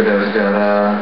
Saudara-saudara, 0.00 0.96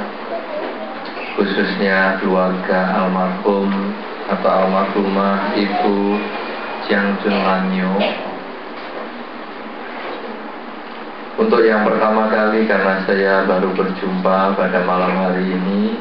khususnya 1.39 2.19
keluarga 2.19 2.99
almarhum 2.99 3.95
atau 4.27 4.51
almarhumah 4.51 5.55
Ibu 5.55 6.19
Jiang 6.83 7.15
Chun 7.23 7.31
Lanyo. 7.31 7.95
Untuk 11.39 11.63
yang 11.63 11.87
pertama 11.87 12.27
kali 12.27 12.67
karena 12.67 12.99
saya 13.07 13.47
baru 13.47 13.71
berjumpa 13.71 14.59
pada 14.59 14.83
malam 14.83 15.15
hari 15.15 15.47
ini, 15.47 15.95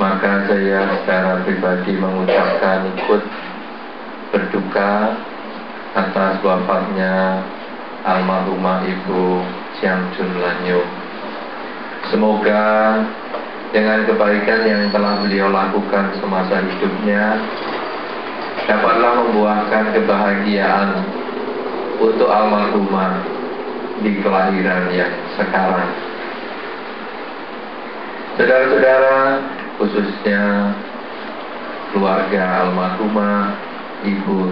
maka 0.00 0.48
saya 0.48 0.96
secara 0.96 1.44
pribadi 1.44 1.92
mengucapkan 1.92 2.88
ikut 2.88 3.20
berduka 4.32 5.12
atas 5.92 6.40
wafatnya 6.40 7.44
almarhumah 8.08 8.80
Ibu 8.80 9.44
Jiang 9.76 10.08
Chun 10.16 10.40
Lanyo. 10.40 10.99
Semoga 12.10 12.98
dengan 13.70 14.02
kebaikan 14.02 14.66
yang 14.66 14.82
telah 14.90 15.22
beliau 15.22 15.46
lakukan 15.46 16.10
semasa 16.18 16.58
hidupnya 16.58 17.38
dapatlah 18.66 19.12
membuahkan 19.22 19.94
kebahagiaan 19.94 21.06
untuk 22.02 22.26
almarhumah 22.26 23.22
di 24.02 24.18
kelahiran 24.26 24.90
yang 24.90 25.14
sekarang. 25.38 25.90
Saudara-saudara, 28.34 29.18
khususnya 29.78 30.74
keluarga 31.94 32.66
almarhumah 32.66 33.54
Ibu 34.02 34.50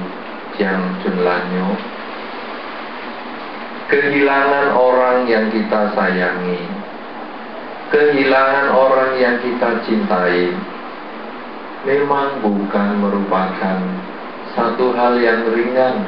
Jiang 0.54 0.94
Junlanyo, 1.02 1.74
kehilangan 3.90 4.78
orang 4.78 5.26
yang 5.26 5.50
kita 5.50 5.90
sayangi 5.96 6.77
kehilangan 7.88 8.68
orang 8.68 9.16
yang 9.16 9.36
kita 9.40 9.80
cintai 9.88 10.52
memang 11.88 12.44
bukan 12.44 12.88
merupakan 13.00 13.78
satu 14.52 14.92
hal 14.92 15.16
yang 15.22 15.48
ringan, 15.48 16.04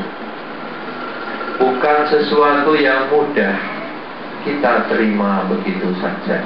bukan 1.57 1.99
sesuatu 2.13 2.77
yang 2.77 3.09
mudah 3.09 3.57
kita 4.45 4.93
terima 4.93 5.49
begitu 5.49 5.89
saja. 6.01 6.45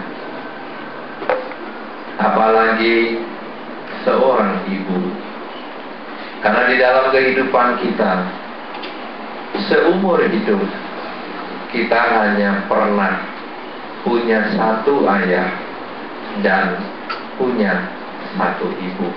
Apalagi 2.14 3.18
seorang 4.06 4.62
ibu, 4.70 5.02
karena 6.46 6.62
di 6.70 6.76
dalam 6.78 7.06
kehidupan 7.10 7.82
kita, 7.82 8.12
seumur 9.66 10.22
hidup, 10.22 10.62
kita 11.74 12.00
hanya 12.22 12.70
pernah 12.70 13.33
punya 14.04 14.52
satu 14.52 15.08
ayah 15.08 15.48
dan 16.44 16.76
punya 17.40 17.72
satu 18.36 18.68
ibu. 18.78 19.08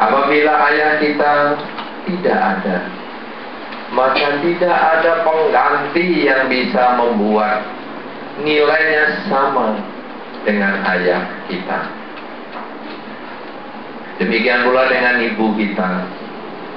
Apabila 0.00 0.52
ayah 0.72 0.98
kita 0.98 1.32
tidak 2.08 2.38
ada, 2.40 2.76
maka 3.92 4.40
tidak 4.40 4.72
ada 4.72 5.12
pengganti 5.22 6.26
yang 6.26 6.48
bisa 6.48 6.96
membuat 6.98 7.62
nilainya 8.40 9.28
sama 9.28 9.78
dengan 10.42 10.80
ayah 10.96 11.22
kita. 11.46 11.80
Demikian 14.18 14.64
pula 14.66 14.88
dengan 14.88 15.20
ibu 15.22 15.54
kita. 15.60 16.08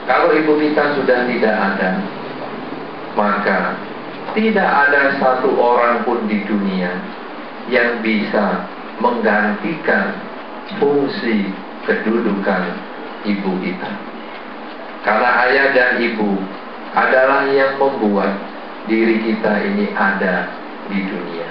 Kalau 0.05 0.29
ibu 0.37 0.59
kita 0.61 0.93
sudah 1.01 1.25
tidak 1.25 1.55
ada, 1.55 1.89
maka 3.17 3.73
tidak 4.33 4.65
ada 4.65 5.21
satu 5.21 5.53
orang 5.53 6.01
pun 6.07 6.25
di 6.25 6.41
dunia 6.49 6.89
yang 7.69 8.01
bisa 8.01 8.65
menggantikan 8.97 10.15
fungsi 10.81 11.51
kedudukan 11.85 12.63
ibu 13.27 13.51
kita. 13.61 13.91
Karena 15.05 15.29
ayah 15.45 15.67
dan 15.77 15.91
ibu 16.01 16.41
adalah 16.97 17.45
yang 17.53 17.77
membuat 17.77 18.33
diri 18.89 19.21
kita 19.21 19.53
ini 19.61 19.93
ada 19.93 20.49
di 20.89 20.99
dunia. 21.05 21.49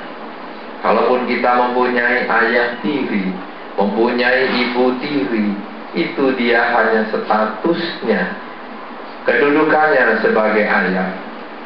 Kalaupun 0.82 1.30
kita 1.30 1.50
mempunyai 1.54 2.26
ayah 2.26 2.76
tiri, 2.82 3.30
mempunyai 3.78 4.42
ibu 4.50 4.98
tiri, 4.98 5.48
itu 5.94 6.24
dia 6.34 6.60
hanya 6.74 7.06
statusnya, 7.14 8.22
kedudukannya 9.24 10.20
sebagai 10.20 10.66
ayah 10.66 11.08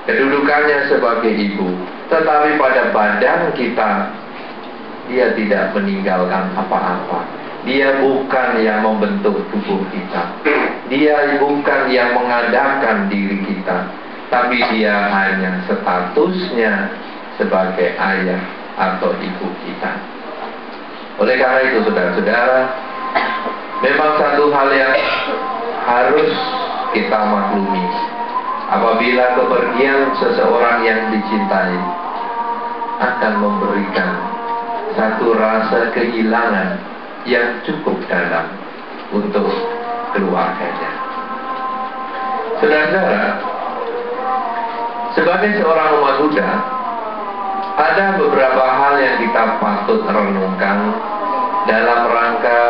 kedudukannya 0.09 0.89
sebagai 0.89 1.37
ibu, 1.37 1.69
tetapi 2.09 2.57
pada 2.57 2.89
badan 2.97 3.53
kita 3.53 4.09
dia 5.13 5.37
tidak 5.37 5.77
meninggalkan 5.77 6.49
apa-apa. 6.57 7.29
Dia 7.69 8.01
bukan 8.01 8.49
yang 8.65 8.81
membentuk 8.81 9.37
tubuh 9.53 9.85
kita. 9.93 10.23
Dia 10.89 11.37
bukan 11.37 11.93
yang 11.93 12.17
mengadakan 12.17 13.13
diri 13.13 13.45
kita, 13.45 13.85
tapi 14.33 14.57
dia 14.73 14.97
hanya 15.13 15.61
statusnya 15.69 16.89
sebagai 17.37 17.93
ayah 17.93 18.41
atau 18.81 19.13
ibu 19.13 19.47
kita. 19.69 19.93
Oleh 21.21 21.37
karena 21.37 21.61
itu, 21.69 21.85
saudara-saudara, 21.85 22.61
memang 23.85 24.11
satu 24.17 24.45
hal 24.55 24.69
yang 24.73 24.95
harus 25.85 26.33
kita 26.97 27.21
maklumi 27.21 28.08
apabila 28.69 29.25
kepergian 29.37 30.12
seseorang 30.21 30.79
yang 30.84 31.01
dicintai 31.09 31.79
akan 33.01 33.33
memberikan 33.41 34.11
satu 34.93 35.33
rasa 35.33 35.89
kehilangan 35.97 36.77
yang 37.25 37.61
cukup 37.65 37.97
dalam 38.11 38.53
untuk 39.15 39.49
keluarganya. 40.12 40.91
Saudara-saudara, 42.59 43.25
sebagai 45.15 45.50
seorang 45.62 45.89
umat 46.03 46.15
Buddha, 46.19 46.50
ada 47.79 48.05
beberapa 48.19 48.65
hal 48.67 48.95
yang 48.99 49.17
kita 49.23 49.43
patut 49.62 50.03
renungkan 50.03 50.79
dalam 51.71 52.00
rangka 52.11 52.62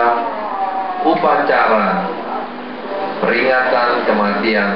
upacara 1.08 2.04
peringatan 3.24 3.88
kematian 4.04 4.70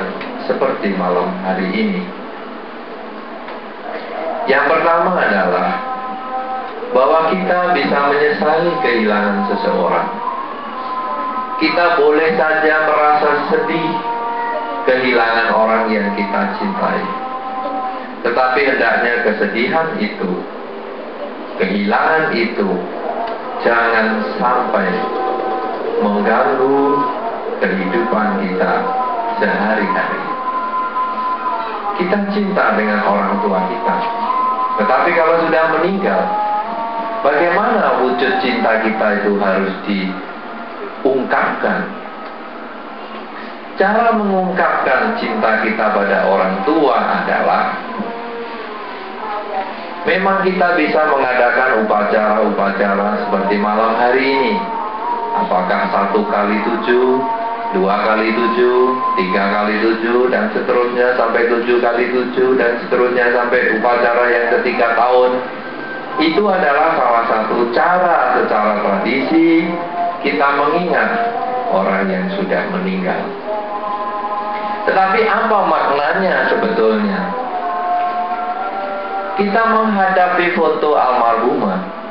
seperti 0.47 0.95
malam 0.99 1.31
hari 1.43 1.69
ini. 1.71 2.03
Yang 4.51 4.65
pertama 4.75 5.15
adalah 5.23 5.69
bahwa 6.93 7.21
kita 7.33 7.73
bisa 7.79 7.99
menyesali 8.11 8.73
kehilangan 8.83 9.39
seseorang. 9.55 10.09
Kita 11.63 11.95
boleh 11.95 12.35
saja 12.35 12.75
merasa 12.91 13.31
sedih 13.55 13.91
kehilangan 14.83 15.49
orang 15.55 15.85
yang 15.95 16.11
kita 16.19 16.59
cintai. 16.59 17.07
Tetapi 18.27 18.61
hendaknya 18.67 19.15
kesedihan 19.27 19.89
itu, 19.99 20.31
kehilangan 21.63 22.35
itu, 22.35 22.69
jangan 23.63 24.27
sampai 24.43 24.91
mengganggu 26.03 26.83
kehidupan 27.63 28.29
kita 28.43 28.73
sehari-hari. 29.39 30.32
Kita 32.03 32.19
cinta 32.35 32.75
dengan 32.75 32.99
orang 33.07 33.39
tua 33.47 33.63
kita. 33.71 33.95
Tetapi 34.83 35.15
kalau 35.15 35.47
sudah 35.47 35.71
meninggal, 35.79 36.19
bagaimana 37.23 38.03
wujud 38.03 38.43
cinta 38.43 38.83
kita 38.83 39.23
itu 39.23 39.39
harus 39.39 39.71
diungkapkan? 39.87 41.87
Cara 43.79 44.19
mengungkapkan 44.19 45.15
cinta 45.23 45.63
kita 45.63 45.95
pada 45.95 46.27
orang 46.27 46.67
tua 46.67 47.23
adalah 47.23 47.79
Memang 50.03 50.43
kita 50.43 50.75
bisa 50.75 51.07
mengadakan 51.09 51.87
upacara-upacara 51.87 53.23
seperti 53.23 53.55
malam 53.63 53.95
hari 53.97 54.27
ini 54.27 54.59
Apakah 55.39 55.87
satu 55.89 56.21
kali 56.27 56.59
tujuh 56.67 57.23
dua 57.73 58.05
kali 58.05 58.29
tujuh, 58.33 58.81
tiga 59.17 59.45
kali 59.49 59.75
tujuh, 59.81 60.29
dan 60.29 60.53
seterusnya 60.53 61.17
sampai 61.17 61.49
tujuh 61.49 61.81
kali 61.81 62.05
tujuh, 62.13 62.57
dan 62.61 62.77
seterusnya 62.85 63.33
sampai 63.33 63.81
upacara 63.81 64.25
yang 64.29 64.47
ketiga 64.61 64.93
tahun. 64.97 65.41
Itu 66.21 66.45
adalah 66.45 66.93
salah 67.01 67.25
satu 67.25 67.73
cara 67.73 68.37
secara 68.37 68.85
tradisi 68.85 69.65
kita 70.21 70.49
mengingat 70.61 71.11
orang 71.73 72.05
yang 72.13 72.27
sudah 72.37 72.69
meninggal. 72.77 73.21
Tetapi 74.85 75.21
apa 75.25 75.59
maknanya 75.65 76.53
sebetulnya? 76.53 77.21
Kita 79.41 79.63
menghadapi 79.73 80.53
foto 80.53 80.93
almarhumah 80.93 82.02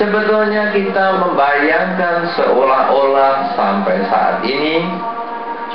Sebetulnya 0.00 0.72
kita 0.72 1.20
membayangkan 1.20 2.32
seolah-olah 2.32 3.52
sampai 3.52 4.00
saat 4.08 4.40
ini 4.48 4.80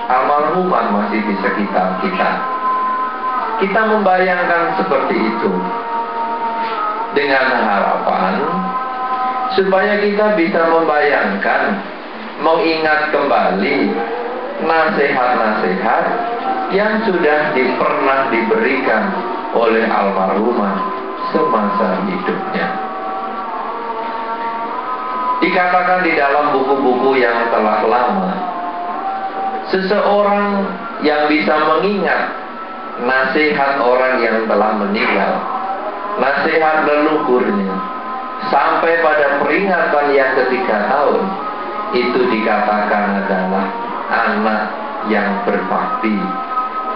almarhumah 0.10 0.90
masih 0.90 1.22
di 1.30 1.36
sekitar 1.46 2.02
kita. 2.02 2.30
Kita 3.62 3.82
membayangkan 3.86 4.82
seperti 4.82 5.14
itu. 5.14 5.54
dengan 7.16 7.48
harapan 7.48 8.34
supaya 9.56 10.04
kita 10.04 10.36
bisa 10.36 10.68
membayangkan, 10.68 11.80
mengingat 12.44 13.08
kembali 13.16 13.78
nasihat-nasihat 14.68 16.06
yang 16.76 17.08
sudah 17.08 17.56
pernah 17.56 18.28
diberikan 18.36 19.04
oleh 19.56 19.88
almarhumah 19.88 20.76
semasa 21.32 22.04
hidupnya. 22.04 22.95
Dikatakan 25.46 26.02
di 26.02 26.18
dalam 26.18 26.58
buku-buku 26.58 27.22
yang 27.22 27.54
telah 27.54 27.86
lama, 27.86 28.34
seseorang 29.70 30.66
yang 31.06 31.30
bisa 31.30 31.54
mengingat 31.54 32.34
nasihat 33.06 33.78
orang 33.78 34.26
yang 34.26 34.50
telah 34.50 34.74
meninggal, 34.74 35.34
nasihat 36.18 36.90
leluhurnya, 36.90 37.78
sampai 38.50 39.06
pada 39.06 39.46
peringatan 39.46 40.06
yang 40.18 40.34
ketiga 40.34 40.90
tahun, 40.90 41.24
itu 41.94 42.20
dikatakan 42.26 43.22
adalah 43.22 43.66
anak 44.10 44.62
yang 45.14 45.30
berbakti, 45.46 46.18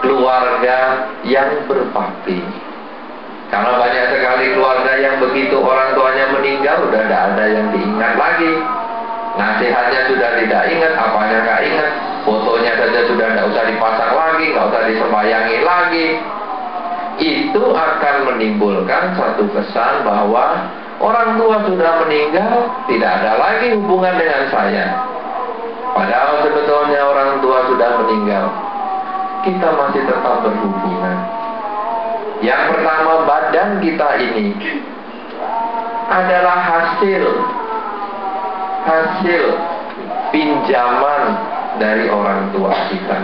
keluarga 0.02 1.06
yang 1.22 1.70
berbakti. 1.70 2.42
Karena 3.50 3.82
banyak 3.82 4.06
sekali 4.14 4.46
keluarga 4.54 4.94
yang 5.02 5.18
begitu 5.18 5.58
orang 5.58 5.98
tuanya 5.98 6.26
meninggal 6.38 6.86
udah 6.86 7.02
tidak 7.02 7.22
ada 7.34 7.44
yang 7.50 7.68
diingat 7.74 8.14
lagi. 8.14 8.52
Nasihatnya 9.42 10.02
sudah 10.06 10.30
tidak 10.38 10.64
ingat, 10.70 10.94
apanya 10.94 11.38
nggak 11.42 11.62
ingat, 11.66 11.90
fotonya 12.28 12.74
saja 12.78 13.00
sudah 13.10 13.28
tidak 13.34 13.46
usah 13.50 13.64
dipasang 13.72 14.14
lagi, 14.14 14.46
nggak 14.54 14.66
usah 14.70 14.82
disembayangi 14.86 15.58
lagi. 15.66 16.08
Itu 17.20 17.64
akan 17.74 18.16
menimbulkan 18.32 19.18
satu 19.18 19.44
kesan 19.50 20.06
bahwa 20.06 20.70
orang 21.02 21.40
tua 21.42 21.58
sudah 21.66 21.92
meninggal, 22.06 22.70
tidak 22.86 23.12
ada 23.24 23.32
lagi 23.40 23.74
hubungan 23.74 24.14
dengan 24.14 24.44
saya. 24.54 24.86
Padahal 25.96 26.46
sebetulnya 26.46 27.02
orang 27.02 27.42
tua 27.42 27.66
sudah 27.66 27.90
meninggal, 28.06 28.46
kita 29.42 29.68
masih 29.74 30.02
tetap 30.06 30.36
berhubungan. 30.46 31.18
Yang 32.40 32.62
pertama 32.72 33.28
badan 33.28 33.84
kita 33.84 34.10
ini 34.16 34.56
adalah 36.10 36.58
hasil 36.58 37.24
hasil 38.88 39.44
pinjaman 40.32 41.22
dari 41.78 42.08
orang 42.08 42.50
tua 42.56 42.72
kita. 42.90 43.18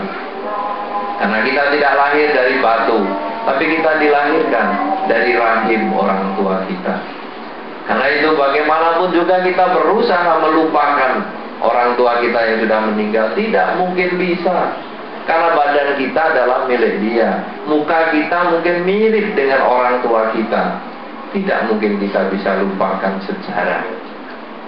Karena 1.16 1.38
kita 1.48 1.62
tidak 1.72 1.92
lahir 1.96 2.28
dari 2.36 2.60
batu, 2.60 3.00
tapi 3.48 3.64
kita 3.72 3.90
dilahirkan 4.04 4.66
dari 5.08 5.32
rahim 5.32 5.88
orang 5.96 6.36
tua 6.36 6.60
kita. 6.68 6.94
Karena 7.86 8.06
itu 8.20 8.34
bagaimanapun 8.36 9.14
juga 9.14 9.40
kita 9.40 9.64
berusaha 9.70 10.42
melupakan 10.42 11.24
orang 11.62 11.96
tua 11.96 12.20
kita 12.20 12.36
yang 12.36 12.56
sudah 12.66 12.80
meninggal, 12.92 13.26
tidak 13.32 13.80
mungkin 13.80 14.10
bisa. 14.20 14.76
Karena 15.26 15.58
badan 15.58 15.98
kita 15.98 16.22
adalah 16.22 16.70
milik 16.70 17.02
dia. 17.02 17.42
Muka 17.66 18.14
kita 18.14 18.38
mungkin 18.54 18.86
mirip 18.86 19.34
dengan 19.34 19.66
orang 19.66 19.98
tua 20.06 20.30
kita. 20.30 20.78
Tidak 21.34 21.58
mungkin 21.66 21.98
kita 21.98 22.30
bisa 22.30 22.62
lupakan 22.62 23.18
sejarah. 23.26 23.82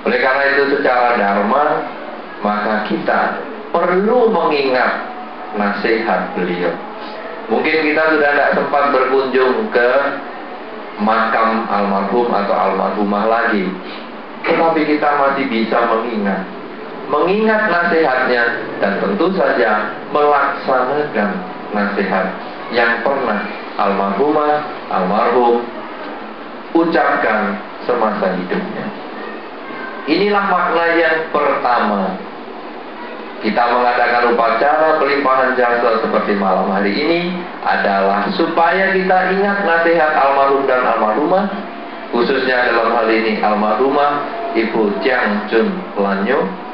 Oleh 0.02 0.18
karena 0.18 0.44
itu 0.50 0.62
secara 0.74 1.14
dharma, 1.14 1.86
maka 2.42 2.90
kita 2.90 3.38
perlu 3.70 4.34
mengingat 4.34 5.06
nasihat 5.54 6.34
beliau. 6.34 6.74
Mungkin 7.48 7.76
kita 7.86 8.02
sudah 8.12 8.30
tidak 8.34 8.50
sempat 8.58 8.84
berkunjung 8.92 9.72
ke 9.72 9.90
makam 11.00 11.70
almarhum 11.70 12.28
atau 12.34 12.52
almarhumah 12.52 13.24
lagi. 13.30 13.64
Tetapi 14.42 14.80
kita 14.84 15.08
masih 15.22 15.46
bisa 15.48 15.78
mengingat 15.86 16.57
mengingat 17.08 17.72
nasihatnya 17.72 18.44
dan 18.84 18.92
tentu 19.00 19.32
saja 19.32 19.96
melaksanakan 20.12 21.30
nasihat 21.72 22.26
yang 22.72 23.00
pernah 23.00 23.40
almarhumah, 23.80 24.54
almarhum 24.92 25.64
ucapkan 26.76 27.56
semasa 27.88 28.36
hidupnya. 28.36 28.86
Inilah 30.08 30.44
makna 30.48 30.84
yang 30.96 31.18
pertama. 31.32 32.16
Kita 33.38 33.70
mengadakan 33.70 34.34
upacara 34.34 34.98
pelimpahan 34.98 35.54
jasa 35.54 36.02
seperti 36.02 36.34
malam 36.34 36.74
hari 36.74 36.90
ini 36.90 37.38
adalah 37.62 38.26
supaya 38.34 38.90
kita 38.90 39.30
ingat 39.38 39.62
nasihat 39.62 40.10
almarhum 40.18 40.66
dan 40.66 40.82
almarhumah 40.82 41.46
khususnya 42.10 42.66
dalam 42.72 42.98
hal 42.98 43.06
ini 43.06 43.38
almarhumah 43.38 44.26
Ibu 44.58 44.90
Jiang 45.06 45.46
Chun 45.46 45.70
Lanyo 45.94 46.67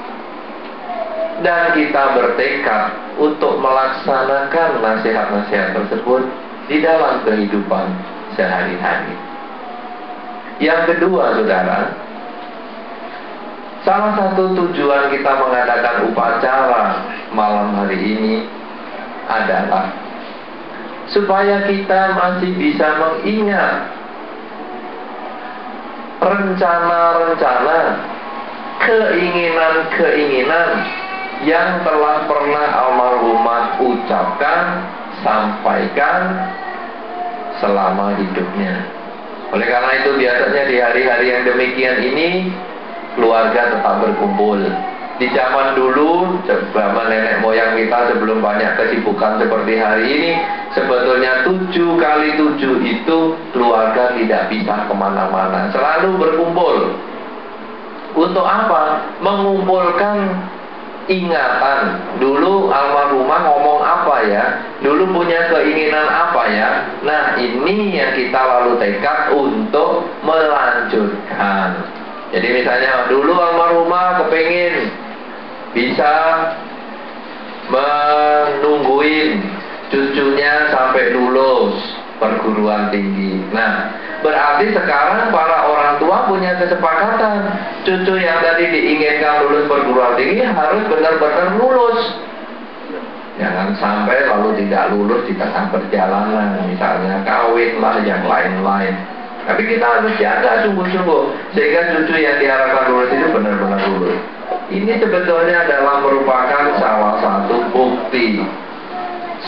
dan 1.45 1.77
kita 1.77 2.17
bertekad 2.17 2.97
untuk 3.21 3.61
melaksanakan 3.61 4.81
nasihat-nasihat 4.81 5.77
tersebut 5.77 6.25
di 6.73 6.81
dalam 6.81 7.21
kehidupan 7.29 7.93
sehari-hari. 8.33 9.13
Yang 10.57 10.97
kedua, 10.97 11.37
saudara, 11.37 11.93
salah 13.85 14.17
satu 14.17 14.57
tujuan 14.57 15.13
kita 15.13 15.37
mengadakan 15.37 16.09
upacara 16.09 17.05
malam 17.37 17.77
hari 17.77 18.01
ini 18.01 18.49
adalah 19.29 19.93
supaya 21.13 21.69
kita 21.69 22.17
masih 22.17 22.57
bisa 22.57 22.89
mengingat 22.97 23.93
rencana-rencana, 26.25 28.01
keinginan-keinginan 28.81 31.04
yang 31.43 31.83
telah 31.83 32.31
pernah 32.31 32.67
almarhumah 32.87 33.83
ucapkan, 33.83 34.87
sampaikan 35.27 36.47
selama 37.59 38.15
hidupnya. 38.15 38.87
Oleh 39.51 39.67
karena 39.67 39.93
itu 40.03 40.11
biasanya 40.19 40.63
di 40.67 40.77
hari-hari 40.79 41.27
yang 41.31 41.43
demikian 41.47 41.97
ini 42.03 42.29
keluarga 43.19 43.75
tetap 43.75 44.03
berkumpul. 44.03 44.59
Di 45.15 45.31
zaman 45.31 45.79
dulu, 45.79 46.43
zaman 46.75 47.07
nenek 47.07 47.39
moyang 47.39 47.79
kita 47.79 48.11
sebelum 48.11 48.43
banyak 48.43 48.75
kesibukan 48.75 49.39
seperti 49.39 49.79
hari 49.79 50.05
ini, 50.11 50.33
sebetulnya 50.75 51.47
tujuh 51.47 51.95
kali 52.03 52.35
tujuh 52.35 52.83
itu 52.83 53.19
keluarga 53.55 54.11
tidak 54.19 54.51
bisa 54.51 54.75
ke 54.91 54.95
mana-mana, 54.95 55.71
selalu 55.71 56.19
berkumpul. 56.19 56.99
Untuk 58.19 58.43
apa? 58.43 59.07
Mengumpulkan 59.23 60.35
ingatan. 61.09 61.81
Dulu 62.21 62.71
almarhumah 62.71 63.41
ngomong 63.51 63.81
apa 63.85 64.17
ya? 64.29 64.45
Dulu 64.81 65.11
punya 65.13 65.51
keinginan 65.53 66.07
apa 66.07 66.43
ya? 66.49 66.71
Nah 67.05 67.23
ini 67.41 67.97
yang 67.97 68.13
kita 68.17 68.41
lalu 68.41 68.81
tekad 68.81 69.33
untuk 69.33 70.09
melanjutkan. 70.25 71.69
Jadi 72.35 72.49
misalnya 72.51 73.07
dulu 73.07 73.33
almarhumah 73.37 74.27
kepingin 74.27 74.91
bisa 75.75 76.15
menungguin 77.71 79.43
cucunya 79.91 80.69
sampai 80.71 81.15
lulus 81.15 81.79
perguruan 82.19 82.91
tinggi. 82.91 83.43
Nah 83.55 84.04
Berarti 84.25 84.73
sekarang 84.73 85.29
para 85.29 85.69
orang 85.69 86.01
tua 86.01 86.25
punya 86.25 86.57
kesepakatan. 86.57 87.45
Cucu 87.85 88.17
yang 88.17 88.41
tadi 88.41 88.73
diinginkan 88.73 89.45
lulus 89.45 89.69
perguruan 89.69 90.17
tinggi 90.17 90.41
harus 90.41 90.81
benar-benar 90.89 91.61
lulus. 91.61 92.01
Jangan 93.37 93.77
sampai 93.77 94.25
lalu 94.25 94.65
tidak 94.65 94.95
lulus 94.95 95.27
di 95.27 95.35
tengah 95.35 95.67
perjalanan 95.75 96.55
Misalnya 96.71 97.21
kawin 97.27 97.83
lah 97.83 98.01
yang 98.01 98.25
lain-lain. 98.25 98.97
Tapi 99.45 99.61
kita 99.69 99.85
harus 99.85 100.15
jaga 100.17 100.65
sungguh-sungguh 100.65 101.53
Sehingga 101.53 101.93
cucu 101.93 102.17
yang 102.17 102.41
diharapkan 102.41 102.89
lulus 102.89 103.13
itu 103.13 103.27
benar-benar 103.29 103.81
lulus. 103.93 104.17
Ini 104.73 104.93
sebetulnya 105.05 105.69
adalah 105.69 106.01
merupakan 106.01 106.65
salah 106.81 107.21
satu 107.21 107.69
bukti 107.77 108.41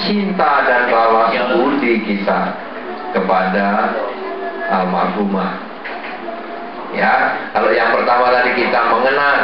Cinta 0.04 0.68
dan 0.68 0.92
balas 0.92 1.32
budi 1.56 2.04
kita 2.04 2.52
kepada 3.16 3.96
almarhumah. 4.82 5.50
Ya, 6.96 7.36
kalau 7.52 7.70
yang 7.74 7.92
pertama 7.92 8.32
tadi 8.32 8.56
kita 8.56 8.80
mengenang, 8.88 9.40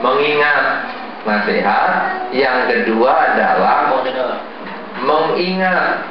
mengingat 0.00 0.64
nasihat, 1.24 1.90
yang 2.32 2.68
kedua 2.70 3.12
adalah 3.34 3.92
mengingat 5.04 6.06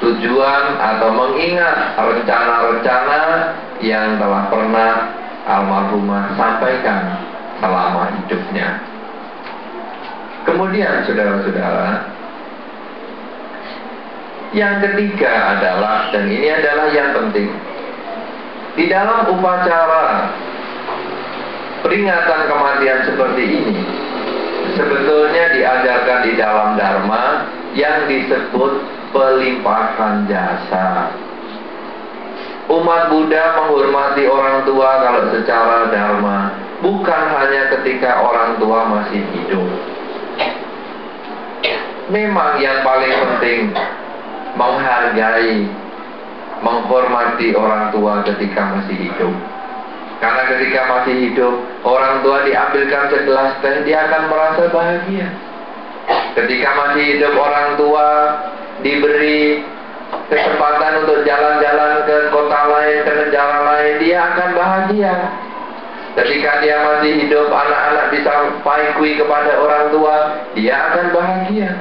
tujuan 0.00 0.64
atau 0.76 1.08
mengingat 1.12 1.96
rencana-rencana 1.96 3.20
yang 3.80 4.16
telah 4.20 4.42
pernah 4.48 4.92
almarhumah 5.44 6.32
sampaikan 6.36 7.20
selama 7.60 8.12
hidupnya. 8.12 8.80
Kemudian 10.46 11.02
saudara-saudara, 11.02 12.15
yang 14.54 14.78
ketiga 14.82 15.58
adalah, 15.58 16.12
dan 16.14 16.30
ini 16.30 16.48
adalah 16.52 16.86
yang 16.94 17.10
penting, 17.16 17.50
Di 18.76 18.92
dalam 18.92 19.24
upacara 19.32 20.28
peringatan 21.80 22.40
kematian 22.44 23.08
seperti 23.08 23.42
ini, 23.48 23.76
sebetulnya 24.76 25.48
diajarkan 25.56 26.18
di 26.28 26.32
dalam 26.36 26.76
Dharma 26.76 27.48
yang 27.72 28.04
disebut 28.04 28.72
pelimpahan 29.16 30.28
jasa. 30.28 31.08
Umat 32.66 33.08
Buddha 33.08 33.44
menghormati 33.62 34.28
orang 34.28 34.66
tua 34.68 34.90
kalau 35.00 35.22
secara 35.32 35.88
Dharma 35.88 36.52
bukan 36.84 37.22
hanya 37.32 37.72
ketika 37.78 38.20
orang 38.20 38.60
tua 38.60 38.84
masih 38.92 39.22
hidup. 39.22 39.68
Memang 42.12 42.58
yang 42.60 42.84
paling 42.86 43.10
penting 43.10 43.60
menghargai, 44.56 45.68
menghormati 46.64 47.52
orang 47.52 47.92
tua 47.92 48.24
ketika 48.24 48.80
masih 48.80 48.96
hidup. 48.96 49.34
Karena 50.16 50.42
ketika 50.48 50.80
masih 50.88 51.14
hidup, 51.28 51.54
orang 51.84 52.24
tua 52.24 52.40
diambilkan 52.48 53.12
segelas 53.12 53.52
teh, 53.60 53.84
dia 53.84 54.08
akan 54.08 54.22
merasa 54.32 54.64
bahagia. 54.72 55.28
Ketika 56.32 56.68
masih 56.72 57.02
hidup 57.04 57.32
orang 57.36 57.76
tua 57.76 58.08
diberi 58.80 59.60
kesempatan 60.32 61.04
untuk 61.04 61.20
jalan-jalan 61.28 61.92
ke 62.08 62.16
kota 62.32 62.60
lain, 62.72 62.98
ke 63.04 63.12
negara 63.12 63.58
lain, 63.68 63.92
dia 64.00 64.18
akan 64.32 64.48
bahagia. 64.56 65.14
Ketika 66.16 66.64
dia 66.64 66.80
masih 66.80 67.12
hidup, 67.20 67.52
anak-anak 67.52 68.08
bisa 68.08 68.32
paikui 68.64 69.20
kepada 69.20 69.52
orang 69.60 69.92
tua, 69.92 70.16
dia 70.56 70.74
akan 70.88 71.12
bahagia. 71.12 71.76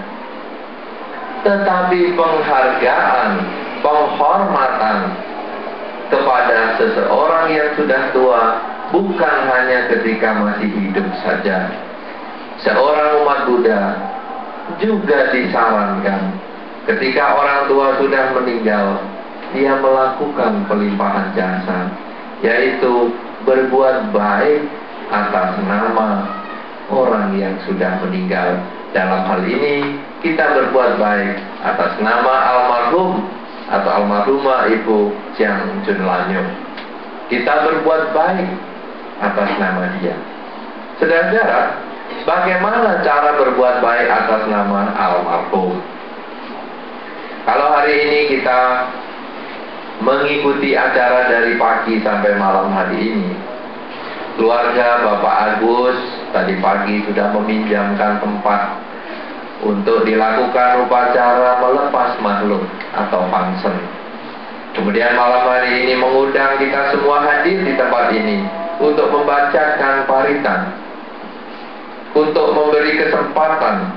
Tetapi 1.45 2.17
penghargaan, 2.17 3.29
penghormatan 3.85 4.97
kepada 6.09 6.73
seseorang 6.81 7.53
yang 7.53 7.69
sudah 7.77 8.01
tua 8.17 8.43
bukan 8.89 9.37
hanya 9.53 9.85
ketika 9.93 10.41
masih 10.41 10.69
hidup 10.73 11.05
saja. 11.21 11.69
Seorang 12.65 13.21
umat 13.21 13.39
Buddha 13.45 13.81
juga 14.81 15.29
disarankan 15.29 16.33
ketika 16.89 17.37
orang 17.37 17.69
tua 17.69 17.87
sudah 18.01 18.33
meninggal, 18.41 18.97
dia 19.53 19.77
melakukan 19.77 20.65
pelimpahan 20.65 21.29
jasa, 21.37 21.93
yaitu 22.41 23.13
berbuat 23.45 24.09
baik 24.09 24.65
atas 25.13 25.61
nama 25.65 26.25
orang 26.89 27.37
yang 27.37 27.53
sudah 27.69 28.01
meninggal. 28.05 28.57
Dalam 28.95 29.27
hal 29.27 29.43
ini, 29.43 29.99
kita 30.25 30.41
berbuat 30.57 30.97
baik 30.97 31.37
atas 31.61 32.01
nama 32.01 32.33
almarhum 32.49 33.29
atau 33.69 33.89
almarhumah 33.93 34.65
Ibu 34.73 35.13
Jiang 35.37 35.85
Jun 35.85 36.01
Lanyo. 36.01 36.41
Kita 37.29 37.61
berbuat 37.61 38.09
baik 38.09 38.49
atas 39.21 39.49
nama 39.61 39.85
dia. 40.01 40.17
Saudara-saudara, 40.97 41.77
bagaimana 42.25 43.05
cara 43.05 43.37
berbuat 43.37 43.85
baik 43.85 44.07
atas 44.09 44.41
nama 44.49 44.89
almarhum? 44.97 45.77
Kalau 47.45 47.67
hari 47.77 47.93
ini 48.09 48.19
kita 48.33 48.89
mengikuti 50.01 50.73
acara 50.73 51.29
dari 51.29 51.53
pagi 51.61 52.01
sampai 52.01 52.33
malam 52.41 52.73
hari 52.73 53.13
ini, 53.13 53.29
keluarga 54.41 55.05
Bapak 55.05 55.35
Agus 55.53 55.97
tadi 56.33 56.57
pagi 56.57 57.05
sudah 57.05 57.29
meminjamkan 57.37 58.17
tempat 58.17 58.61
untuk 59.63 60.03
dilakukan 60.03 60.83
upacara 60.83 61.63
melepas 61.63 62.19
makhluk 62.19 62.63
atau 62.91 63.23
function. 63.31 63.75
Kemudian 64.75 65.15
malam 65.15 65.47
hari 65.47 65.87
ini 65.87 65.93
mengundang 65.95 66.59
kita 66.59 66.91
semua 66.91 67.23
hadir 67.23 67.63
di 67.63 67.79
tempat 67.79 68.11
ini 68.11 68.43
untuk 68.83 69.07
membacakan 69.07 70.03
paritan, 70.03 70.75
untuk 72.11 72.51
memberi 72.51 72.99
kesempatan 72.99 73.87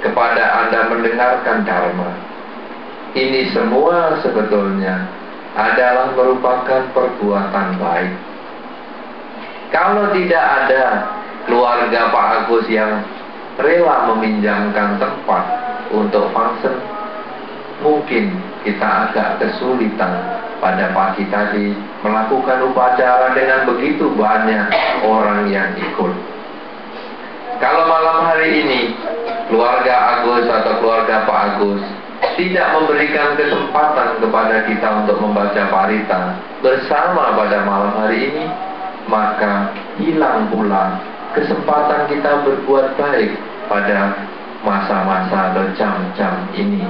kepada 0.00 0.44
Anda 0.64 0.88
mendengarkan 0.88 1.68
Dharma. 1.68 2.10
Ini 3.12 3.52
semua 3.52 4.24
sebetulnya 4.24 5.04
adalah 5.52 6.16
merupakan 6.16 6.80
perbuatan 6.96 7.76
baik. 7.76 8.12
Kalau 9.68 10.16
tidak 10.16 10.44
ada 10.44 10.84
keluarga 11.44 12.08
Pak 12.08 12.26
Agus 12.40 12.64
yang 12.72 13.04
rela 13.62 14.12
meminjamkan 14.12 14.98
tempat 14.98 15.44
untuk 15.94 16.28
function, 16.34 16.76
mungkin 17.82 18.36
kita 18.62 19.10
agak 19.10 19.42
kesulitan 19.42 20.42
pada 20.62 20.94
pagi 20.94 21.26
tadi 21.26 21.74
melakukan 22.06 22.70
upacara 22.70 23.34
dengan 23.34 23.66
begitu 23.66 24.06
banyak 24.14 24.70
orang 25.02 25.50
yang 25.50 25.74
ikut. 25.74 26.14
Kalau 27.58 27.86
malam 27.86 28.26
hari 28.26 28.62
ini 28.62 28.80
keluarga 29.50 30.18
Agus 30.18 30.46
atau 30.50 30.82
keluarga 30.82 31.26
Pak 31.26 31.38
Agus 31.54 31.82
tidak 32.38 32.74
memberikan 32.78 33.34
kesempatan 33.34 34.18
kepada 34.22 34.66
kita 34.66 34.88
untuk 35.04 35.18
membaca 35.18 35.62
parita 35.70 36.38
bersama 36.62 37.34
pada 37.38 37.66
malam 37.66 37.92
hari 37.98 38.30
ini, 38.30 38.46
maka 39.10 39.74
hilang 39.98 40.46
pula 40.50 41.02
kesempatan 41.34 42.06
kita 42.06 42.46
berbuat 42.46 42.94
baik 42.94 43.51
pada 43.72 44.12
masa-masa 44.60 45.56
atau 45.56 45.64
jam-jam 45.72 46.44
ini. 46.52 46.84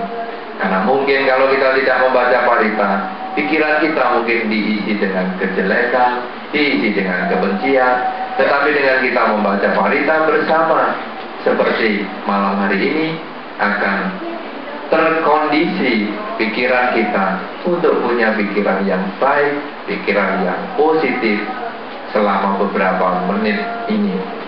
Karena 0.58 0.82
mungkin 0.82 1.30
kalau 1.30 1.46
kita 1.54 1.78
tidak 1.78 1.96
membaca 2.02 2.38
parita, 2.42 2.90
pikiran 3.38 3.82
kita 3.86 4.02
mungkin 4.18 4.50
diisi 4.50 4.98
dengan 4.98 5.30
kejelekan, 5.38 6.26
diisi 6.50 6.90
dengan 6.90 7.30
kebencian. 7.30 7.94
Tetapi 8.34 8.68
dengan 8.74 8.98
kita 9.06 9.22
membaca 9.30 9.68
parita 9.78 10.14
bersama, 10.26 10.80
seperti 11.46 12.02
malam 12.26 12.58
hari 12.66 12.78
ini, 12.82 13.08
akan 13.62 13.98
terkondisi 14.90 16.10
pikiran 16.36 16.92
kita 16.98 17.26
untuk 17.64 18.02
punya 18.04 18.34
pikiran 18.36 18.84
yang 18.84 19.02
baik, 19.16 19.56
pikiran 19.88 20.44
yang 20.44 20.60
positif, 20.76 21.40
selama 22.12 22.60
beberapa 22.60 23.24
menit 23.32 23.58
ini. 23.88 24.41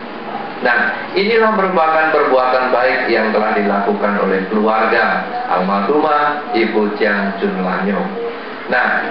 Nah, 0.64 1.12
inilah 1.12 1.52
merupakan 1.52 2.09
perbuatan 2.09 2.73
baik 2.73 3.12
yang 3.12 3.37
telah 3.37 3.52
dilakukan 3.52 4.12
oleh 4.25 4.49
keluarga 4.49 5.21
almarhumah 5.52 6.56
Ibu 6.56 6.97
Jiang 6.97 7.37
Jun 7.37 7.61
Lanyo. 7.61 8.00
Nah, 8.73 9.04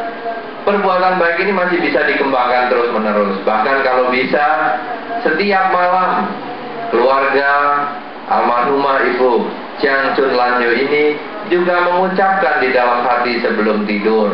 perbuatan 0.65 1.22
baik 1.22 1.45
ini 1.45 1.53
masih 1.53 1.77
bisa 1.77 2.10
dikembangkan 2.10 2.74
terus-menerus. 2.74 3.38
Bahkan 3.45 3.86
kalau 3.86 4.10
bisa, 4.10 4.45
setiap 5.22 5.69
malam 5.69 6.33
keluarga 6.89 7.51
almarhumah 8.33 9.05
Ibu 9.13 9.45
Jiang 9.77 10.17
Jun 10.17 10.33
Lanyo 10.33 10.74
ini 10.74 11.22
juga 11.53 11.86
mengucapkan 11.86 12.65
di 12.65 12.74
dalam 12.74 13.05
hati 13.05 13.38
sebelum 13.45 13.86
tidur 13.86 14.33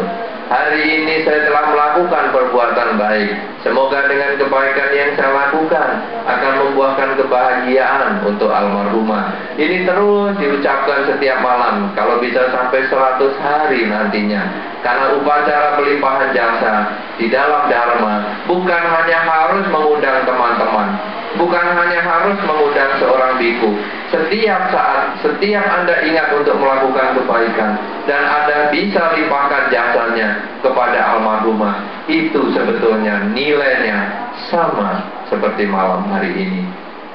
Hari 0.49 0.81
ini 0.81 1.21
saya 1.29 1.45
telah 1.45 1.69
melakukan 1.69 2.33
perbuatan 2.33 2.97
baik. 2.97 3.37
Semoga 3.61 4.09
dengan 4.09 4.33
kebaikan 4.33 4.89
yang 4.97 5.13
saya 5.13 5.29
lakukan 5.29 5.89
akan 6.25 6.53
membuahkan 6.65 7.21
kebahagiaan 7.21 8.25
untuk 8.25 8.49
almarhumah. 8.49 9.29
Ini 9.61 9.85
terus 9.85 10.33
diucapkan 10.41 11.05
setiap 11.05 11.45
malam. 11.45 11.93
Kalau 11.93 12.17
bisa 12.17 12.49
sampai 12.49 12.81
100 12.81 13.29
hari 13.37 13.93
nantinya. 13.93 14.41
Karena 14.81 15.21
upacara 15.21 15.77
pelimpahan 15.77 16.33
jasa 16.33 16.97
di 17.19 17.27
dalam 17.27 17.67
Dharma 17.67 18.47
bukan 18.47 18.83
hanya 18.95 19.19
harus 19.27 19.67
mengundang 19.67 20.23
teman-teman, 20.23 20.87
bukan 21.35 21.65
hanya 21.75 21.99
harus 21.99 22.39
mengundang 22.47 22.91
seorang 22.97 23.35
biku. 23.35 23.75
Setiap 24.09 24.73
saat, 24.73 25.19
setiap 25.21 25.65
Anda 25.67 26.01
ingat 26.01 26.33
untuk 26.33 26.57
melakukan 26.57 27.19
kebaikan 27.19 27.71
dan 28.07 28.21
Anda 28.25 28.71
bisa 28.73 29.13
limpahkan 29.13 29.69
jasanya 29.69 30.41
kepada 30.63 30.97
almarhumah, 31.19 32.07
itu 32.07 32.39
sebetulnya 32.55 33.29
nilainya 33.35 34.31
sama 34.47 35.03
seperti 35.27 35.67
malam 35.67 36.07
hari 36.09 36.31
ini. 36.33 36.63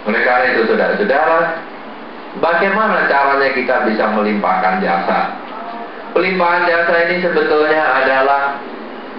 Oleh 0.04 0.20
karena 0.20 0.52
itu, 0.52 0.68
saudara-saudara, 0.68 1.38
bagaimana 2.38 3.08
caranya 3.08 3.50
kita 3.56 3.88
bisa 3.88 4.04
melimpahkan 4.12 4.84
jasa? 4.84 5.32
Pelimpahan 6.14 6.68
jasa 6.68 6.94
ini 7.11 7.25
sebetulnya 7.25 7.82
adalah 8.04 8.61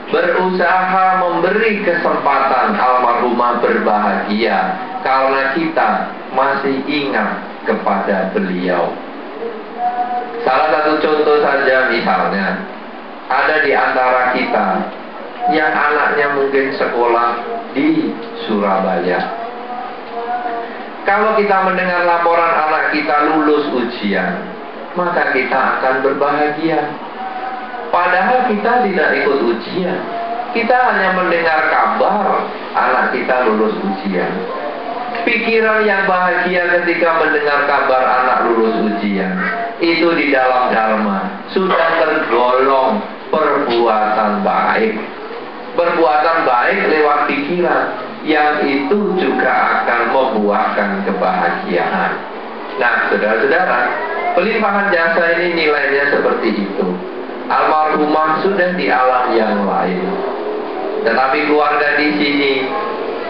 berusaha 0.10 1.06
memberi 1.18 1.82
kesempatan 1.82 2.78
almarhumah 2.78 3.58
berbahagia 3.62 4.60
karena 5.02 5.42
kita 5.58 5.90
masih 6.34 6.78
ingat 6.86 7.42
kepada 7.66 8.30
beliau. 8.34 8.94
Salah 10.46 10.70
satu 10.70 11.02
contoh 11.02 11.42
saja 11.42 11.90
misalnya, 11.90 12.62
ada 13.26 13.56
di 13.66 13.74
antara 13.74 14.38
kita 14.38 14.68
yang 15.50 15.74
anaknya 15.74 16.28
mungkin 16.38 16.74
sekolah 16.78 17.30
di 17.74 18.14
Surabaya. 18.46 19.46
Kalau 21.06 21.38
kita 21.38 21.58
mendengar 21.66 22.02
laporan 22.06 22.50
anak 22.50 22.94
kita 22.94 23.30
lulus 23.30 23.70
ujian, 23.74 24.42
maka 24.98 25.34
kita 25.34 25.78
akan 25.78 26.02
berbahagia. 26.02 26.82
Padahal 27.96 28.52
kita 28.52 28.84
tidak 28.84 29.10
ikut 29.24 29.40
ujian, 29.40 30.00
Kita 30.52 30.72
hanya 30.72 31.20
mendengar 31.20 31.68
kabar 31.68 32.48
anak 32.72 33.12
kita 33.12 33.44
lulus 33.44 33.76
ujian. 33.76 34.32
Pikiran 35.28 35.84
yang 35.84 36.08
bahagia 36.08 36.80
ketika 36.80 37.20
mendengar 37.20 37.68
kabar 37.68 38.04
anak 38.24 38.48
lulus 38.48 38.72
ujian 38.88 39.36
itu 39.84 40.08
di 40.16 40.32
dalam 40.32 40.72
dharma 40.72 41.44
sudah 41.52 42.00
tergolong 42.00 43.04
perbuatan 43.28 44.48
baik. 44.48 44.96
Perbuatan 45.76 46.38
baik 46.48 46.80
lewat 46.88 47.20
pikiran 47.28 47.84
yang 48.24 48.64
itu 48.64 49.00
juga 49.20 49.84
akan 49.84 50.00
membuahkan 50.16 51.04
kebahagiaan. 51.04 52.12
Nah, 52.80 53.12
saudara-saudara, 53.12 53.80
pelimpahan 54.40 54.88
jasa 54.88 55.36
ini 55.36 55.68
nilainya 55.68 56.16
seperti 56.16 56.64
itu. 56.64 56.95
Almarhumah 57.46 58.42
sudah 58.42 58.74
di 58.74 58.90
alam 58.90 59.26
yang 59.38 59.70
lain. 59.70 60.06
Tetapi 61.06 61.38
keluarga 61.46 62.02
di 62.02 62.08
sini 62.18 62.54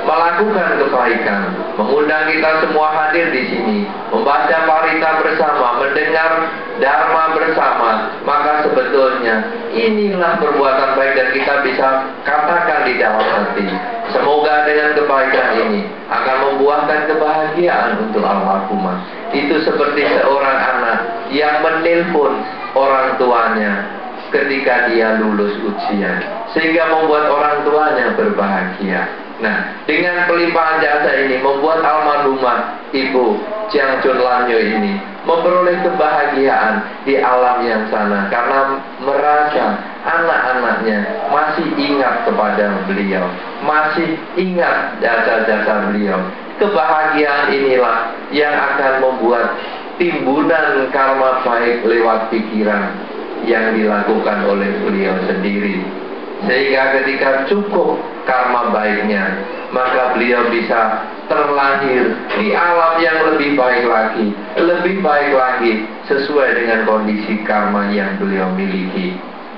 melakukan 0.05 0.79
kebaikan, 0.79 1.41
mengundang 1.75 2.29
kita 2.29 2.61
semua 2.61 2.93
hadir 2.93 3.33
di 3.33 3.43
sini, 3.49 3.77
membaca 4.13 4.57
parita 4.69 5.09
bersama, 5.19 5.81
mendengar 5.81 6.31
dharma 6.77 7.33
bersama, 7.33 7.89
maka 8.21 8.69
sebetulnya 8.69 9.49
inilah 9.73 10.37
perbuatan 10.37 10.93
baik 10.93 11.11
dan 11.17 11.27
kita 11.33 11.53
bisa 11.65 11.87
katakan 12.21 12.85
di 12.85 12.93
dalam 13.01 13.25
hati. 13.25 13.67
Semoga 14.13 14.69
dengan 14.69 14.93
kebaikan 14.93 15.47
ini 15.65 15.81
akan 16.07 16.37
membuahkan 16.53 17.09
kebahagiaan 17.09 18.05
untuk 18.05 18.21
almarhumah. 18.21 19.01
Itu 19.33 19.65
seperti 19.65 20.05
seorang 20.21 20.57
anak 20.61 20.97
yang 21.33 21.65
menelpon 21.65 22.45
orang 22.77 23.17
tuanya 23.17 24.04
ketika 24.35 24.91
dia 24.91 25.15
lulus 25.23 25.55
ujian 25.63 26.19
sehingga 26.51 26.91
membuat 26.91 27.31
orang 27.31 27.63
tuanya 27.63 28.11
berbahagia. 28.19 29.07
Nah, 29.35 29.83
dengan 29.83 30.27
pelimpahan 30.31 30.79
jasa 30.79 31.11
ini 31.27 31.43
membuat 31.43 31.83
almarhumah 31.83 32.87
Ibu 32.95 33.35
Jiang 33.67 33.99
Chun 33.99 34.15
Lanyo 34.15 34.55
ini 34.55 34.95
memperoleh 35.27 35.83
kebahagiaan 35.83 37.03
di 37.03 37.19
alam 37.19 37.59
yang 37.67 37.83
sana 37.91 38.31
karena 38.31 38.79
merasa 39.03 39.65
anak-anaknya 40.07 41.27
masih 41.27 41.67
ingat 41.75 42.23
kepada 42.23 42.79
beliau, 42.87 43.27
masih 43.67 44.15
ingat 44.39 45.03
jasa-jasa 45.03 45.91
beliau. 45.91 46.19
Kebahagiaan 46.55 47.51
inilah 47.51 48.15
yang 48.31 48.55
akan 48.55 49.03
membuat 49.03 49.59
timbunan 49.99 50.87
karma 50.95 51.43
baik 51.43 51.83
lewat 51.83 52.31
pikiran 52.31 52.95
yang 53.43 53.75
dilakukan 53.75 54.47
oleh 54.47 54.71
beliau 54.87 55.19
sendiri 55.27 55.83
sehingga 56.43 57.01
ketika 57.01 57.47
cukup 57.47 57.97
karma 58.27 58.69
baiknya, 58.69 59.39
maka 59.71 60.13
beliau 60.13 60.51
bisa 60.51 61.07
terlahir 61.31 62.11
di 62.37 62.53
alam 62.53 63.01
yang 63.01 63.17
lebih 63.33 63.55
baik 63.57 63.87
lagi, 63.87 64.35
lebih 64.59 64.99
baik 65.01 65.31
lagi 65.31 65.87
sesuai 66.11 66.59
dengan 66.59 66.85
kondisi 66.85 67.41
karma 67.47 67.89
yang 67.89 68.19
beliau 68.21 68.51
miliki. 68.53 69.15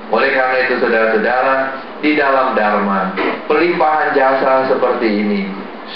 Oleh 0.08 0.32
karena 0.32 0.58
itu 0.64 0.80
saudara-saudara, 0.80 1.56
di 2.00 2.16
dalam 2.16 2.56
Dharma, 2.56 3.12
pelimpahan 3.52 4.16
jasa 4.16 4.72
seperti 4.72 5.08
ini 5.10 5.42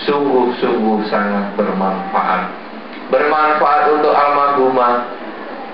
sungguh-sungguh 0.03 1.07
sangat 1.07 1.55
bermanfaat. 1.55 2.51
Bermanfaat 3.07 3.83
untuk 3.95 4.11
almarhumah 4.11 5.20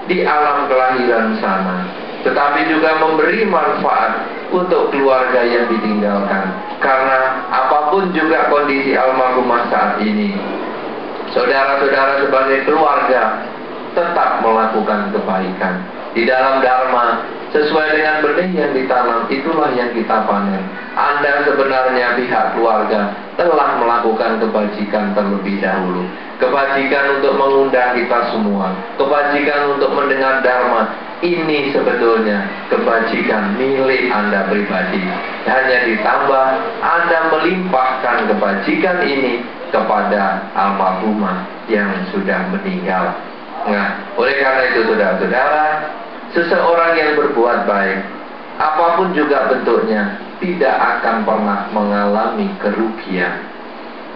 di 0.07 0.23
alam 0.23 0.71
kelahiran 0.71 1.35
sana, 1.43 1.87
tetapi 2.23 2.67
juga 2.71 2.99
memberi 3.03 3.43
manfaat 3.47 4.27
untuk 4.49 4.91
keluarga 4.95 5.43
yang 5.43 5.67
ditinggalkan. 5.67 6.43
Karena 6.79 7.47
apa 7.51 7.91
pun 7.91 8.11
juga 8.15 8.47
kondisi 8.47 8.95
almarhumah 8.95 9.67
saat 9.67 9.99
ini, 10.03 10.35
saudara-saudara 11.35 12.23
sebagai 12.23 12.63
keluarga 12.63 13.43
tetap 13.93 14.39
melakukan 14.41 15.11
kebaikan. 15.11 15.75
Di 16.15 16.25
dalam 16.25 16.63
Dharma, 16.63 17.21
sesuai 17.57 17.87
dengan 17.97 18.15
benih 18.21 18.51
yang 18.53 18.71
ditanam, 18.77 19.25
itulah 19.33 19.73
yang 19.73 19.89
kita 19.97 20.29
panen. 20.29 20.61
Anda 20.93 21.45
sebenarnya 21.49 22.17
pihak 22.17 22.53
keluarga 22.53 23.13
telah 23.37 23.81
melakukan 23.81 24.37
kebajikan 24.41 25.17
terlebih 25.17 25.57
dahulu. 25.57 26.05
Kebajikan 26.37 27.17
untuk 27.17 27.33
mengundang 27.33 27.97
kita 27.97 28.29
semua. 28.29 28.69
Kebajikan 29.01 29.73
untuk 29.77 29.89
mendengar 29.97 30.45
Dharma 30.45 30.93
ini 31.25 31.73
sebetulnya 31.73 32.45
kebajikan 32.69 33.57
milik 33.57 34.13
Anda 34.13 34.45
pribadi. 34.45 35.01
Hanya 35.49 35.77
ditambah 35.89 36.45
Anda 36.85 37.19
melimpahkan 37.33 38.29
kebajikan 38.29 39.01
ini 39.01 39.41
kepada 39.73 40.45
almarhumah 40.53 41.65
yang 41.65 41.89
sudah 42.13 42.53
meninggal. 42.53 43.17
Nah, 43.67 44.15
oleh 44.15 44.35
karena 44.39 44.63
itu 44.71 44.79
saudara-saudara, 44.87 45.65
seseorang 46.35 46.91
yang 46.97 47.11
berbuat 47.15 47.69
baik, 47.69 47.99
apa 48.57 48.85
pun 48.97 49.13
juga 49.13 49.53
bentuknya, 49.53 50.17
tidak 50.41 50.75
akan 50.75 51.21
pernah 51.23 51.59
mengalami 51.71 52.49
kerugian. 52.57 53.45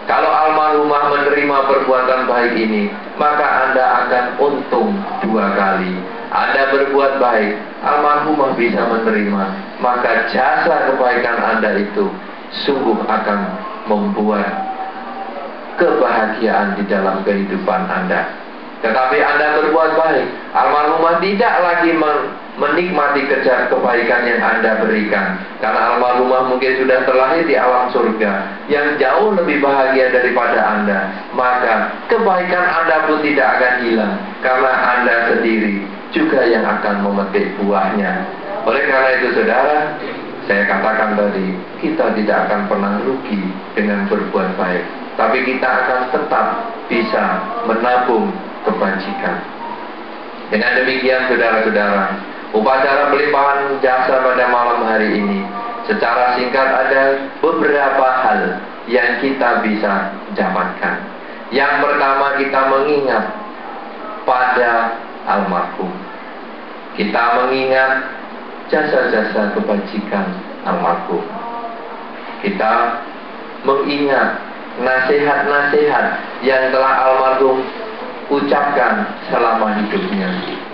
Kalau 0.02 0.26
almarhumah 0.26 1.14
menerima 1.14 1.56
perbuatan 1.70 2.26
baik 2.26 2.58
ini, 2.58 2.90
maka 3.22 3.70
Anda 3.70 3.84
akan 4.02 4.24
untung 4.42 4.90
dua 5.22 5.54
kali. 5.54 5.94
Anda 6.34 6.74
berbuat 6.74 7.22
baik, 7.22 7.54
almarhumah 7.86 8.58
bisa 8.58 8.82
menerima, 8.82 9.42
maka 9.78 10.26
jasa 10.34 10.90
kebaikan 10.90 11.38
Anda 11.38 11.70
itu 11.78 12.10
sungguh 12.66 12.98
akan 13.06 13.40
membuat 13.86 14.50
kebahagiaan 15.78 16.82
di 16.82 16.84
dalam 16.90 17.22
kehidupan 17.22 17.82
Anda. 17.86 18.41
Tetapi 18.82 19.16
Anda 19.22 19.62
berbuat 19.62 19.90
baik, 19.94 20.26
almarhumah 20.58 21.22
tidak 21.22 21.54
lagi 21.62 21.94
menikmati 22.58 23.30
kerja 23.30 23.70
kebaikan 23.70 24.26
yang 24.26 24.42
Anda 24.42 24.82
berikan. 24.82 25.38
Karena 25.62 25.94
almarhumah 25.94 26.50
mungkin 26.50 26.82
sudah 26.82 27.06
terlahir 27.06 27.46
di 27.46 27.54
alam 27.54 27.94
surga 27.94 28.32
yang 28.66 28.98
jauh 28.98 29.38
lebih 29.38 29.62
bahagia 29.62 30.10
daripada 30.10 30.58
Anda. 30.58 30.98
Maka 31.30 31.94
kebaikan 32.10 32.64
Anda 32.66 32.96
pun 33.06 33.22
tidak 33.22 33.48
akan 33.56 33.72
hilang 33.86 34.14
karena 34.42 34.72
Anda 34.98 35.14
sendiri 35.30 35.86
juga 36.10 36.42
yang 36.42 36.66
akan 36.66 37.06
memetik 37.06 37.54
buahnya. 37.62 38.10
Oleh 38.66 38.82
karena 38.90 39.10
itu 39.18 39.28
saudara, 39.38 39.94
saya 40.50 40.66
katakan 40.66 41.14
tadi, 41.14 41.54
kita 41.78 42.18
tidak 42.18 42.50
akan 42.50 42.66
pernah 42.66 42.98
rugi 43.06 43.42
dengan 43.78 44.10
berbuat 44.10 44.58
baik. 44.58 45.01
Tapi 45.22 45.38
kita 45.46 45.62
akan 45.70 46.00
tetap 46.10 46.46
bisa 46.90 47.22
menabung 47.70 48.26
kebajikan. 48.66 49.38
Dengan 50.50 50.82
demikian 50.82 51.30
saudara-saudara, 51.30 52.18
upacara 52.50 53.14
pelimpahan 53.14 53.78
jasa 53.78 54.18
pada 54.18 54.44
malam 54.50 54.82
hari 54.82 55.22
ini 55.22 55.46
secara 55.86 56.34
singkat 56.34 56.66
ada 56.66 57.22
beberapa 57.38 58.06
hal 58.26 58.58
yang 58.90 59.22
kita 59.22 59.62
bisa 59.62 60.10
dapatkan. 60.34 61.06
Yang 61.54 61.72
pertama 61.86 62.26
kita 62.42 62.60
mengingat 62.66 63.24
pada 64.26 64.98
almarhum. 65.30 65.94
Kita 66.98 67.46
mengingat 67.46 68.10
jasa-jasa 68.74 69.54
kebajikan 69.54 70.34
almarhum. 70.66 71.22
Kita 72.42 72.98
mengingat 73.62 74.51
nasihat-nasihat 74.80 76.06
yang 76.40 76.72
telah 76.72 76.92
almarhum 77.04 77.60
ucapkan 78.32 79.04
selama 79.28 79.76
hidupnya. 79.84 80.28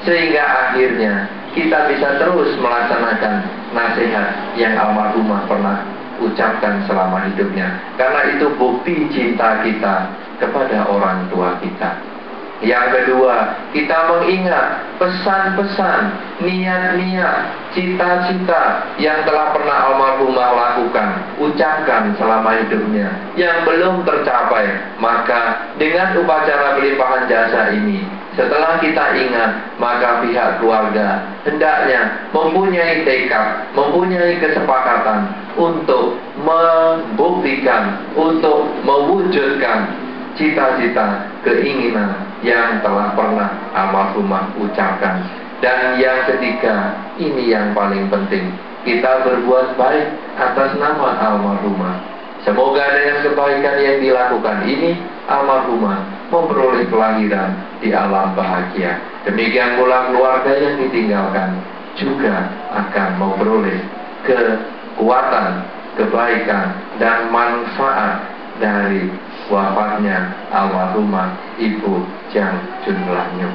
Sehingga 0.06 0.42
akhirnya 0.44 1.26
kita 1.56 1.90
bisa 1.90 2.08
terus 2.22 2.54
melaksanakan 2.62 3.34
nasihat 3.74 4.26
yang 4.54 4.78
almarhumah 4.78 5.42
pernah 5.50 5.82
ucapkan 6.22 6.86
selama 6.86 7.26
hidupnya. 7.30 7.66
Karena 7.98 8.38
itu 8.38 8.46
bukti 8.54 9.10
cinta 9.10 9.62
kita 9.66 10.10
kepada 10.38 10.86
orang 10.86 11.26
tua 11.30 11.58
kita. 11.58 12.17
Yang 12.58 12.86
kedua, 12.90 13.54
kita 13.70 13.98
mengingat 14.10 14.82
pesan-pesan, 14.98 16.00
niat-niat, 16.42 17.36
cita-cita 17.70 18.82
yang 18.98 19.22
telah 19.22 19.54
pernah 19.54 19.78
almarhumah 19.86 20.50
lakukan, 20.58 21.22
ucapkan 21.38 22.18
selama 22.18 22.58
hidupnya, 22.58 23.14
yang 23.38 23.62
belum 23.62 24.02
tercapai. 24.02 24.74
Maka 24.98 25.70
dengan 25.78 26.18
upacara 26.18 26.74
pelimpahan 26.74 27.30
jasa 27.30 27.70
ini, 27.78 28.02
setelah 28.34 28.82
kita 28.82 29.14
ingat, 29.14 29.78
maka 29.78 30.22
pihak 30.26 30.58
keluarga 30.58 31.22
hendaknya 31.46 32.26
mempunyai 32.34 33.06
tekad, 33.06 33.70
mempunyai 33.78 34.34
kesepakatan 34.42 35.30
untuk 35.54 36.18
membuktikan, 36.42 38.02
untuk 38.18 38.66
mewujudkan 38.82 40.07
cita-cita, 40.38 41.26
keinginan 41.42 42.14
yang 42.46 42.78
telah 42.80 43.12
pernah 43.12 43.50
almarhumah 43.74 44.54
ucapkan. 44.62 45.26
Dan 45.58 45.98
yang 45.98 46.24
ketiga, 46.30 46.94
ini 47.18 47.50
yang 47.50 47.74
paling 47.74 48.06
penting. 48.08 48.54
kita 48.86 49.26
berbuat 49.26 49.74
baik 49.74 50.06
atas 50.38 50.78
nama 50.78 51.18
almarhumah. 51.18 51.98
Semoga 52.46 52.94
dengan 52.94 53.26
kebaikan 53.26 53.76
yang 53.82 53.98
dilakukan 54.00 54.58
ini, 54.64 54.96
almarhumah 55.26 55.98
memperoleh 56.30 56.86
kelahiran 56.88 57.52
di 57.82 57.90
alam 57.90 58.32
bahagia. 58.38 58.96
Demikian 59.26 59.76
pula 59.76 60.08
keluarga 60.08 60.52
yang 60.56 60.80
ditinggalkan 60.80 61.58
juga 61.98 62.48
akan 62.72 63.08
memperoleh 63.18 63.78
kekuatan, 64.22 65.50
kebaikan, 65.98 66.66
dan 67.02 67.28
manfaat 67.34 68.22
dari 68.62 69.10
wafatnya 69.48 70.32
almarhumah 70.52 71.36
Ibu 71.56 72.04
Jang 72.32 72.60
Junlanyo. 72.84 73.50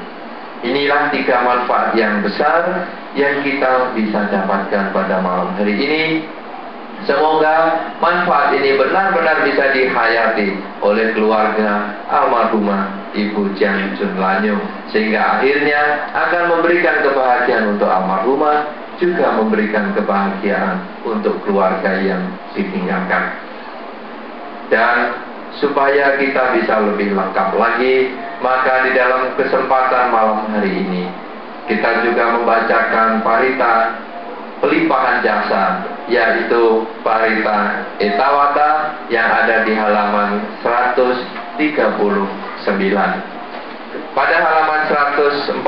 Inilah 0.64 1.12
tiga 1.12 1.44
manfaat 1.44 1.92
yang 1.94 2.24
besar 2.24 2.88
yang 3.14 3.44
kita 3.44 3.94
bisa 3.94 4.26
dapatkan 4.32 4.90
pada 4.90 5.20
malam 5.20 5.52
hari 5.56 5.76
ini. 5.76 6.04
Semoga 7.04 7.84
manfaat 8.00 8.56
ini 8.56 8.80
benar-benar 8.80 9.44
bisa 9.44 9.76
dihayati 9.76 10.56
oleh 10.80 11.12
keluarga 11.12 12.00
almarhumah 12.08 13.12
Ibu 13.12 13.52
Jang 13.60 13.92
Junlanyo 14.00 14.56
sehingga 14.88 15.38
akhirnya 15.38 16.10
akan 16.16 16.42
memberikan 16.58 17.04
kebahagiaan 17.04 17.76
untuk 17.76 17.90
almarhumah 17.92 18.84
juga 18.96 19.36
memberikan 19.36 19.92
kebahagiaan 19.92 20.80
untuk 21.04 21.34
keluarga 21.44 21.98
yang 21.98 22.22
ditinggalkan. 22.54 23.36
Dan 24.72 25.23
supaya 25.62 26.18
kita 26.18 26.58
bisa 26.58 26.74
lebih 26.82 27.14
lengkap 27.14 27.54
lagi 27.54 28.10
maka 28.42 28.88
di 28.88 28.90
dalam 28.96 29.34
kesempatan 29.38 30.10
malam 30.10 30.50
hari 30.50 30.70
ini 30.82 31.06
kita 31.70 32.04
juga 32.04 32.34
membacakan 32.34 33.22
parita 33.24 33.94
pelimpahan 34.60 35.22
jasa 35.24 35.84
yaitu 36.10 36.84
parita 37.00 37.86
etawata 38.02 38.98
yang 39.08 39.24
ada 39.24 39.64
di 39.64 39.72
halaman 39.72 40.42
139 40.60 41.60
pada 44.14 44.36
halaman 44.42 44.80
140 44.90 45.62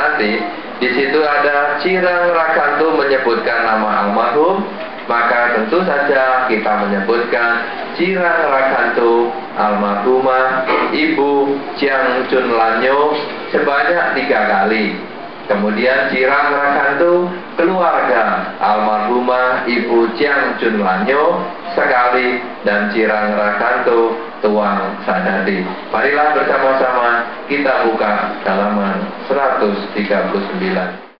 nanti 0.00 0.32
di 0.76 0.88
situ 0.92 1.20
ada 1.24 1.80
Cirang 1.80 2.36
Rakantu 2.36 3.00
menyebutkan 3.00 3.64
nama 3.64 4.08
almarhum 4.08 4.64
maka 5.06 5.54
tentu 5.54 5.80
saja 5.86 6.50
kita 6.50 6.72
menyebutkan 6.86 7.62
Cirang 7.96 8.52
Rakanto 8.52 9.32
almarhumah 9.56 10.68
Ibu 10.92 11.56
Jiang 11.80 12.28
Chun 12.28 12.52
Lanyo 12.52 13.16
sebanyak 13.48 14.20
tiga 14.20 14.40
kali. 14.52 14.92
Kemudian 15.48 16.12
Cirang 16.12 16.52
Rakanto 16.52 17.32
keluarga 17.56 18.52
almarhumah 18.60 19.64
Ibu 19.64 20.12
Jiang 20.20 20.60
Chun 20.60 20.84
Lanyo 20.84 21.40
sekali 21.72 22.44
dan 22.68 22.92
Cirang 22.92 23.32
Rakanto 23.32 24.12
Tuang 24.44 25.00
Sadadi. 25.08 25.64
Marilah 25.88 26.36
bersama-sama 26.36 27.24
kita 27.48 27.88
buka 27.88 28.44
halaman 28.44 29.08
139. 29.32 31.05